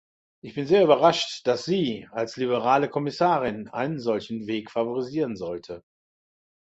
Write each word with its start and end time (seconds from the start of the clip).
Ich 0.41 0.55
bin 0.55 0.65
sehr 0.65 0.83
überrascht, 0.83 1.45
dass 1.45 1.63
sie, 1.63 2.07
als 2.09 2.35
liberale 2.35 2.89
Kommissarin, 2.89 3.67
einen 3.67 3.99
solchen 3.99 4.47
Weg 4.47 4.71
favorisieren 4.71 5.35
sollte. 5.35 5.83